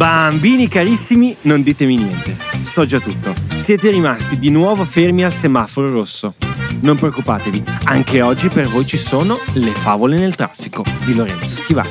[0.00, 2.34] Bambini carissimi, non ditemi niente.
[2.62, 3.34] So già tutto.
[3.56, 6.36] Siete rimasti di nuovo fermi al semaforo rosso.
[6.80, 11.90] Non preoccupatevi, anche oggi per voi ci sono le favole nel traffico di Lorenzo Stivali.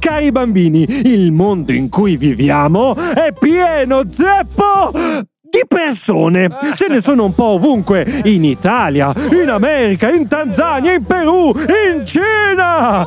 [0.00, 6.48] Cari bambini, il mondo in cui viviamo è pieno zeppo di persone.
[6.74, 8.22] Ce ne sono un po' ovunque.
[8.24, 13.06] In Italia, in America, in Tanzania, in Perù, in Cina.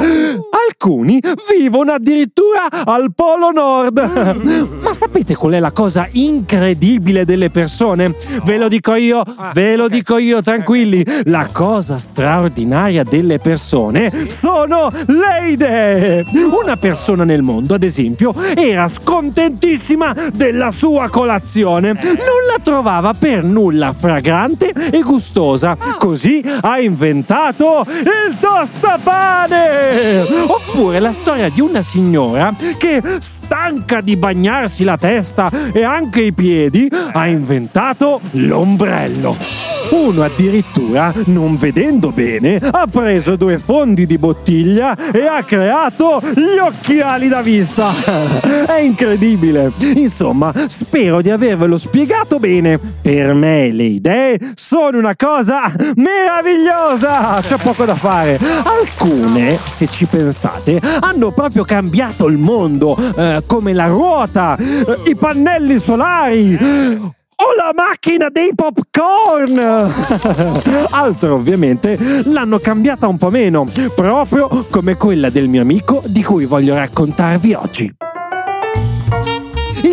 [0.70, 1.20] Alcuni
[1.58, 4.80] vivono addirittura al Polo Nord.
[4.82, 8.16] Ma sapete qual è la cosa incredibile delle persone?
[8.46, 9.24] Ve lo dico io,
[9.54, 11.06] ve lo dico io, tranquilli.
[11.26, 16.26] La cosa straordinaria delle persone sono le idee.
[16.62, 21.94] Una persona nel mondo, ad esempio, era scontentissima della sua colazione.
[21.94, 25.78] Non la trovava per nulla fragrante e gustosa.
[25.98, 30.22] Così ha inventato il tostapane!
[30.48, 36.34] Oppure la storia di una signora che, stanca di bagnarsi la testa e anche i
[36.34, 39.67] piedi, ha inventato l'ombrello.
[39.90, 46.58] Uno addirittura, non vedendo bene, ha preso due fondi di bottiglia e ha creato gli
[46.60, 47.92] occhiali da vista.
[48.68, 49.72] È incredibile.
[49.96, 52.78] Insomma, spero di avervelo spiegato bene.
[52.78, 57.42] Per me le idee sono una cosa meravigliosa.
[57.42, 58.40] C'è poco da fare.
[58.64, 65.16] Alcune, se ci pensate, hanno proprio cambiato il mondo, eh, come la ruota, eh, i
[65.16, 69.60] pannelli solari ho la macchina dei popcorn!
[70.90, 76.46] Altro ovviamente l'hanno cambiata un po' meno, proprio come quella del mio amico di cui
[76.46, 77.96] voglio raccontarvi oggi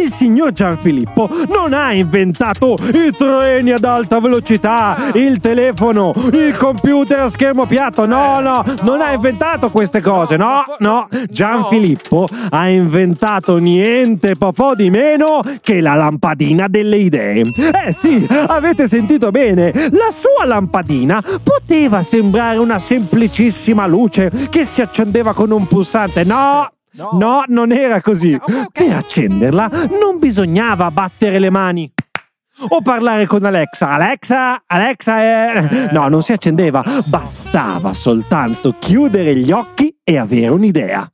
[0.04, 7.20] il signor Gianfilippo non ha inventato i treni ad alta velocità, il telefono, il computer
[7.20, 8.04] a schermo piatto.
[8.06, 10.36] No, no, non ha inventato queste cose.
[10.36, 11.08] No, no.
[11.30, 17.42] Gianfilippo ha inventato niente po' di meno che la lampadina delle idee.
[17.86, 19.72] Eh sì, avete sentito bene.
[19.90, 26.24] La sua lampadina poteva sembrare una semplicissima luce che si accendeva con un pulsante.
[26.24, 28.34] No, No, no non era così.
[28.34, 28.66] Okay.
[28.72, 29.68] Per accenderla
[30.00, 31.92] non bisognava battere le mani.
[32.68, 33.90] O parlare con Alexa.
[33.90, 35.88] Alexa, Alexa è...
[35.90, 36.84] No, non si accendeva.
[37.06, 41.08] Bastava soltanto chiudere gli occhi e avere un'idea.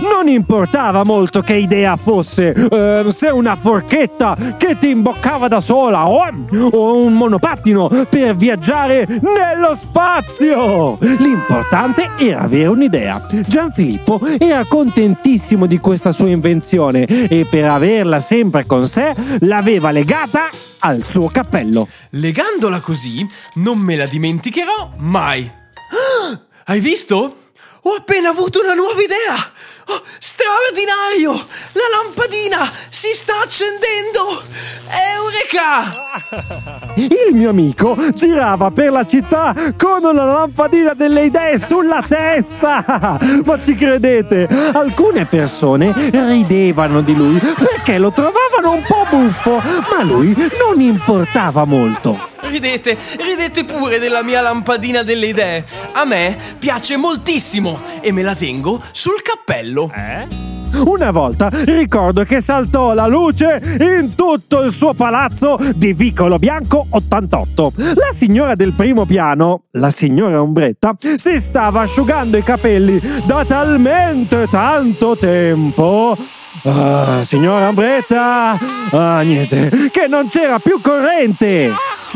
[0.00, 6.08] Non importava molto che idea fosse, eh, se una forchetta che ti imboccava da sola
[6.08, 6.26] o,
[6.70, 10.98] o un monopattino per viaggiare nello spazio.
[11.00, 13.24] L'importante era avere un'idea.
[13.46, 20.48] Gianfilippo era contentissimo di questa sua invenzione e per averla sempre con sé l'aveva legata
[20.80, 21.88] al suo cappello.
[22.10, 25.48] Legandola così non me la dimenticherò mai.
[26.66, 27.36] Hai visto?
[27.82, 29.53] Ho appena avuto una nuova idea!
[29.86, 31.32] Oh, straordinario!
[31.72, 34.42] La lampadina si sta accendendo!
[35.14, 35.92] Eureka!
[36.96, 43.18] Il mio amico girava per la città con una lampadina delle idee sulla testa!
[43.44, 44.48] Ma ci credete?
[44.72, 51.64] Alcune persone ridevano di lui perché lo trovavano un po' buffo, ma lui non importava
[51.64, 52.32] molto.
[52.54, 55.64] Ridete, ridete pure della mia lampadina delle idee.
[55.90, 59.90] A me piace moltissimo e me la tengo sul cappello.
[59.92, 60.24] Eh?
[60.86, 66.86] Una volta ricordo che saltò la luce in tutto il suo palazzo di Vicolo Bianco
[66.90, 67.72] 88.
[67.76, 74.46] La signora del primo piano, la signora Ombretta, si stava asciugando i capelli da talmente
[74.48, 76.16] tanto tempo
[76.66, 78.58] Ah, signora Ombretta!
[78.90, 81.70] Ah, niente, che non c'era più corrente!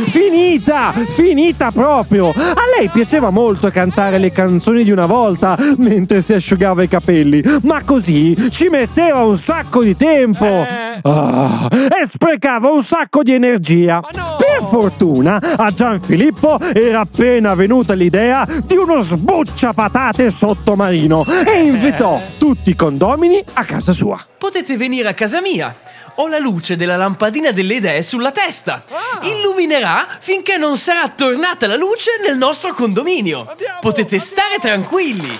[0.07, 0.93] Finita!
[1.09, 2.29] Finita proprio!
[2.31, 7.43] A lei piaceva molto cantare le canzoni di una volta mentre si asciugava i capelli,
[7.63, 10.67] ma così ci metteva un sacco di tempo!
[11.03, 14.01] Oh, e sprecava un sacco di energia!
[14.01, 22.71] Per fortuna a Gianfilippo era appena venuta l'idea di uno sbucciapatate sottomarino e invitò tutti
[22.71, 24.19] i condomini a casa sua.
[24.39, 25.75] Potete venire a casa mia
[26.21, 28.83] ho la luce della lampadina delle idee sulla testa.
[28.91, 29.21] Ah.
[29.23, 33.47] Illuminerà finché non sarà tornata la luce nel nostro condominio.
[33.49, 34.25] Andiamo, Potete andiamo.
[34.25, 35.39] stare tranquilli.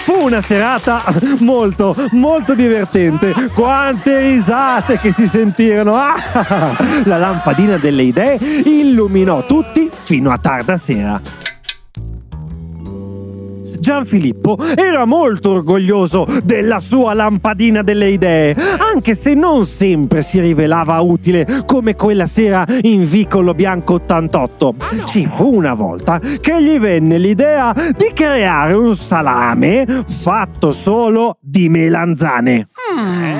[0.00, 1.04] Fu una serata
[1.40, 3.50] molto, molto divertente.
[3.52, 5.94] Quante risate che si sentirono.
[5.96, 11.20] Ah, la lampadina delle idee illuminò tutti fino a tarda sera.
[13.86, 18.56] Gianfilippo era molto orgoglioso della sua lampadina delle idee,
[18.96, 24.74] anche se non sempre si rivelava utile come quella sera in Vicolo Bianco 88.
[25.04, 31.68] Ci fu una volta che gli venne l'idea di creare un salame fatto solo di
[31.68, 32.68] melanzane.
[32.98, 33.35] Mm,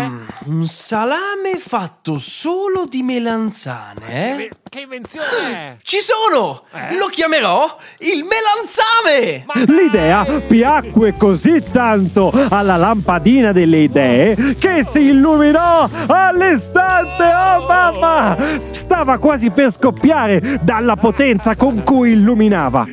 [0.46, 4.50] un salame fatto solo di melanzane, eh?
[4.69, 5.78] Che invenzione!
[5.82, 6.62] Ci sono!
[6.98, 9.46] Lo chiamerò il melanzame!
[9.66, 17.25] L'idea piacque così tanto alla lampadina delle idee che si illuminò all'istante.
[17.25, 18.37] Oh mamma!
[18.70, 22.87] Stava quasi per scoppiare dalla potenza con cui illuminava.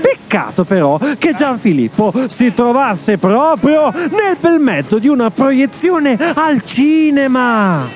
[0.00, 7.88] Peccato però che Gianfilippo si trovasse proprio nel bel mezzo di una proiezione al cinema.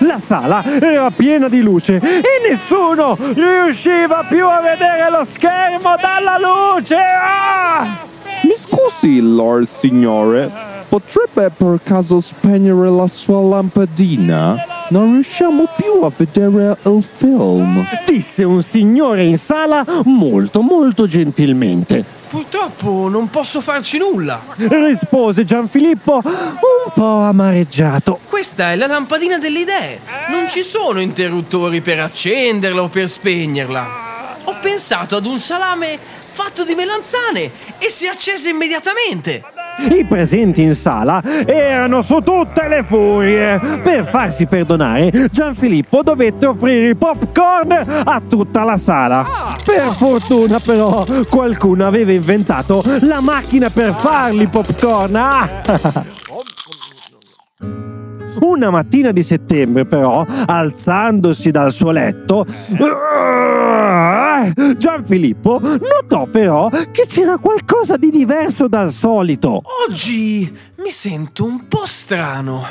[0.00, 6.38] La sala era piena di luce e nessuno riusciva più a vedere lo schermo dalla
[6.38, 6.96] luce.
[6.96, 7.86] Ah!
[8.42, 10.50] Mi scusi, Lord Signore,
[10.88, 14.69] potrebbe per caso spegnere la sua lampadina?
[14.90, 17.86] Non riusciamo più a vedere il film.
[18.04, 22.04] Disse un signore in sala molto molto gentilmente.
[22.28, 24.42] Purtroppo non posso farci nulla.
[24.56, 28.18] Rispose Gianfilippo un po' amareggiato.
[28.28, 30.00] Questa è la lampadina delle idee.
[30.28, 34.08] Non ci sono interruttori per accenderla o per spegnerla.
[34.44, 35.98] Ho pensato ad un salame
[36.32, 39.44] fatto di melanzane e si è accesa immediatamente.
[39.88, 43.58] I presenti in sala erano su tutte le furie.
[43.82, 47.72] Per farsi perdonare, Gianfilippo dovette offrire i popcorn
[48.04, 49.26] a tutta la sala.
[49.64, 55.16] Per fortuna, però, qualcuno aveva inventato la macchina per farli popcorn.
[55.16, 55.48] Ah!
[58.40, 62.46] Una mattina di settembre, però, alzandosi dal suo letto,
[64.80, 69.60] Gianfilippo notò però che c'era qualcosa di diverso dal solito.
[69.86, 72.64] Oggi mi sento un po' strano.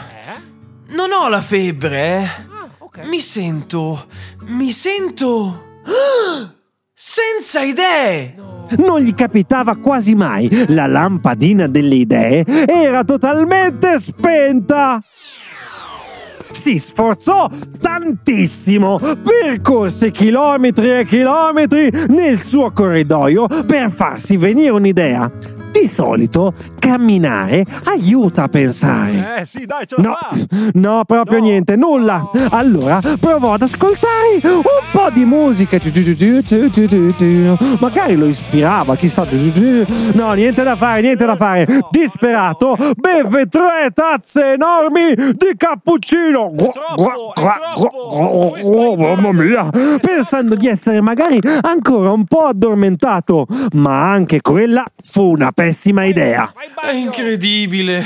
[0.96, 3.08] Non ho la febbre, eh.
[3.08, 4.08] Mi sento.
[4.48, 5.66] Mi sento.
[5.86, 6.52] Ah!
[6.96, 8.34] Senza idee!
[8.78, 10.50] Non gli capitava quasi mai.
[10.70, 15.00] La lampadina delle idee era totalmente spenta.
[16.52, 17.50] Si sforzò
[17.80, 25.59] tantissimo, percorse chilometri e chilometri nel suo corridoio per farsi venire un'idea.
[25.80, 29.38] Di solito camminare aiuta a pensare.
[29.40, 30.36] Eh sì, dai, ce la No, fa!
[30.74, 31.46] no, proprio No.
[31.46, 32.30] niente, nulla.
[32.50, 34.62] Allora provò ad ascoltare un
[34.92, 35.78] po' di musica.
[37.80, 39.26] Magari lo ispirava, chissà.
[40.14, 41.66] No, niente da fare, niente da fare.
[41.92, 46.52] Disperato, beve tre tazze enormi di cappuccino.
[46.56, 47.98] troppo, troppo.
[48.12, 49.70] Oh, mamma mia.
[50.02, 53.46] Pensando di essere magari ancora un po' addormentato.
[53.74, 56.52] Ma anche quella fu una pessima idea.
[56.82, 58.04] È incredibile!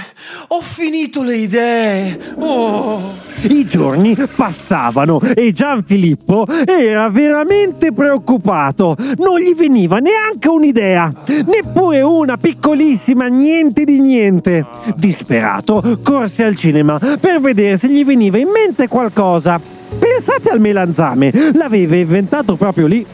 [0.50, 2.20] Ho finito le idee!
[2.36, 3.14] Oh!
[3.44, 8.98] I giorni passavano e Gianfilippo era veramente preoccupato.
[9.18, 11.12] Non gli veniva neanche un'idea,
[11.46, 14.68] neppure una piccolissima niente di niente.
[14.98, 19.58] Disperato, corse al cinema per vedere se gli veniva in mente qualcosa.
[19.98, 23.06] Pensate al melanzame, l'aveva inventato proprio lì.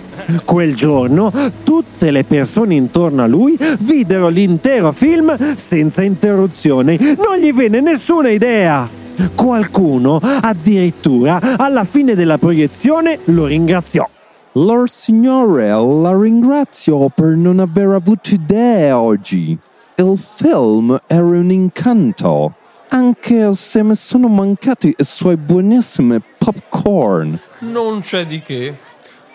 [0.45, 1.31] Quel giorno
[1.63, 6.97] tutte le persone intorno a lui videro l'intero film senza interruzione.
[6.97, 8.87] Non gli venne nessuna idea.
[9.35, 14.07] Qualcuno addirittura alla fine della proiezione lo ringraziò.
[14.53, 19.57] Lord Signore, la ringrazio per non aver avuto idee oggi.
[19.95, 22.55] Il film era un incanto,
[22.89, 27.37] anche se mi sono mancati i suoi buonissimi popcorn.
[27.59, 28.75] Non c'è di che.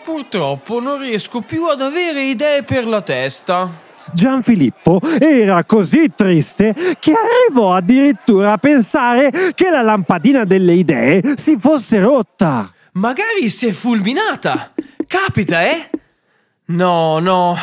[0.05, 3.69] Purtroppo non riesco più ad avere idee per la testa.
[4.13, 11.57] Gianfilippo era così triste che arrivò addirittura a pensare che la lampadina delle idee si
[11.59, 12.71] fosse rotta.
[12.93, 14.75] Magari si è fulminata.
[15.07, 15.89] Capita, eh?
[16.67, 17.57] No, no,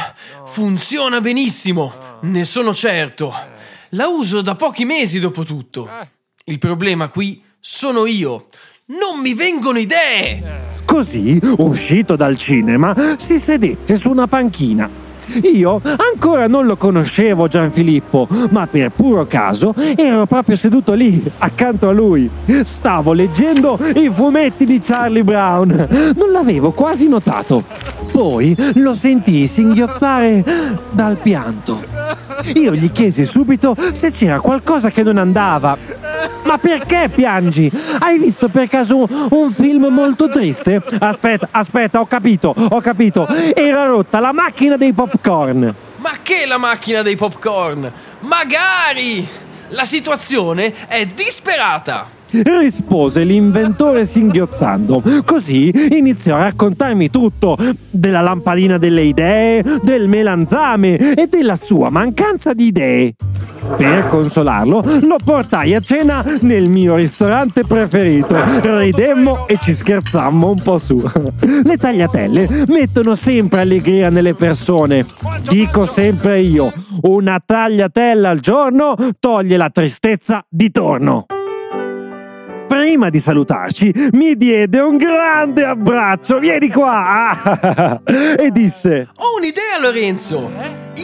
[0.46, 3.32] funziona benissimo, ne sono certo.
[3.90, 5.88] La uso da pochi mesi dopo tutto.
[6.46, 8.48] Il problema qui sono io.
[8.86, 10.81] Non mi vengono idee!
[10.92, 14.90] Così, uscito dal cinema, si sedette su una panchina.
[15.54, 15.82] Io
[16.12, 21.94] ancora non lo conoscevo Gianfilippo, ma per puro caso ero proprio seduto lì, accanto a
[21.94, 22.30] lui.
[22.64, 25.70] Stavo leggendo i fumetti di Charlie Brown.
[26.18, 27.64] Non l'avevo quasi notato.
[28.12, 30.44] Poi lo sentii singhiozzare
[30.92, 31.82] dal pianto.
[32.56, 35.78] Io gli chiesi subito se c'era qualcosa che non andava.
[36.52, 37.72] Ma perché piangi?
[38.00, 40.84] Hai visto per caso un, un film molto triste?
[41.00, 43.26] Aspetta, aspetta, ho capito, ho capito.
[43.56, 45.74] Era rotta la macchina dei popcorn.
[45.96, 47.90] Ma che la macchina dei popcorn?
[48.20, 49.26] Magari!
[49.70, 52.20] La situazione è disperata!
[52.34, 55.02] rispose l'inventore singhiozzando.
[55.26, 57.58] Così iniziò a raccontarmi tutto
[57.90, 63.14] della lampadina delle idee, del melanzame e della sua mancanza di idee.
[63.78, 68.36] Per consolarlo, lo portai a cena nel mio ristorante preferito.
[68.62, 71.04] Ridemmo e ci scherzammo un po' su.
[71.64, 75.06] Le tagliatelle mettono sempre allegria nelle persone.
[75.48, 81.26] Dico sempre io, una tagliatella al giorno toglie la tristezza di torno
[82.72, 86.40] prima di salutarci, mi diede un grande abbraccio.
[86.40, 88.00] Vieni qua!
[88.40, 90.50] e disse: Ho un'idea, Lorenzo.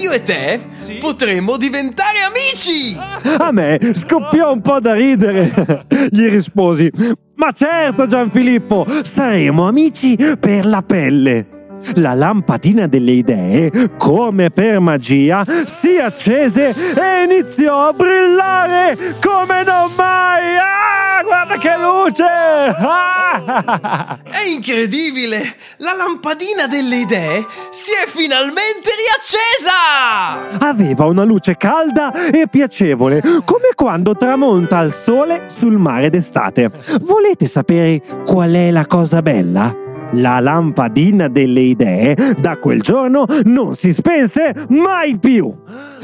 [0.02, 0.62] Io e te
[0.98, 2.98] potremmo diventare amici.
[3.38, 5.52] A me scoppiò un po' da ridere.
[6.10, 6.90] Gli risposi:
[7.36, 11.57] Ma certo, Gianfilippo, saremo amici per la pelle.
[11.96, 19.92] La lampadina delle idee, come per magia, si accese e iniziò a brillare come non
[19.96, 20.58] mai.
[20.58, 22.24] Ah, guarda che luce!
[22.24, 24.20] Ah!
[24.24, 25.56] È incredibile!
[25.78, 30.68] La lampadina delle idee si è finalmente riaccesa!
[30.68, 36.72] Aveva una luce calda e piacevole, come quando tramonta il sole sul mare d'estate.
[37.02, 39.86] Volete sapere qual è la cosa bella?
[40.14, 45.54] La lampadina delle idee da quel giorno non si spense mai più.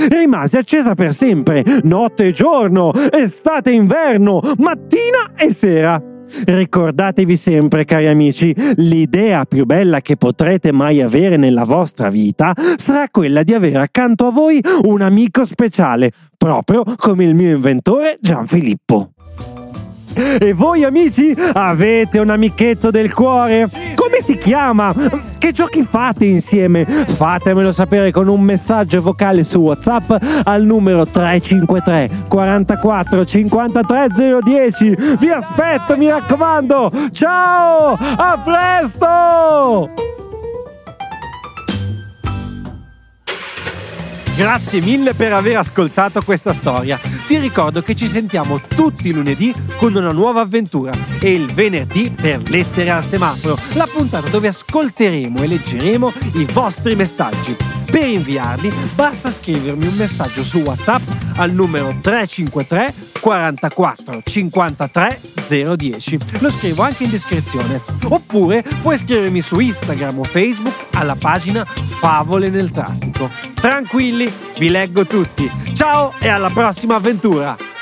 [0.10, 6.02] Rimase accesa per sempre, notte e giorno, estate e inverno, mattina e sera.
[6.46, 13.08] Ricordatevi sempre, cari amici, l'idea più bella che potrete mai avere nella vostra vita sarà
[13.10, 19.13] quella di avere accanto a voi un amico speciale, proprio come il mio inventore Gianfilippo.
[20.14, 23.70] E voi amici avete un amichetto del cuore?
[23.96, 24.94] Come si chiama?
[25.38, 26.86] Che giochi fate insieme?
[26.86, 34.08] Fatemelo sapere con un messaggio vocale su WhatsApp al numero 353 44 53
[34.42, 34.98] 010.
[35.20, 36.92] Vi aspetto, mi raccomando.
[37.12, 37.98] Ciao!
[38.00, 40.12] A presto!
[44.36, 47.00] Grazie mille per aver ascoltato questa storia.
[47.26, 52.10] Ti ricordo che ci sentiamo tutti i lunedì con una nuova avventura e il venerdì
[52.10, 57.56] per Lettere al semaforo, la puntata dove ascolteremo e leggeremo i vostri messaggi.
[57.90, 61.02] Per inviarli basta scrivermi un messaggio su WhatsApp
[61.36, 66.20] al numero 353 44 53 010.
[66.40, 67.82] Lo scrivo anche in descrizione.
[68.10, 73.30] Oppure puoi scrivermi su Instagram o Facebook alla pagina Favole nel traffico.
[73.54, 75.50] Tranquilli, vi leggo tutti.
[75.74, 77.73] Ciao e alla prossima avventura!